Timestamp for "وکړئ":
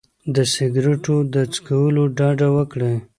2.55-2.95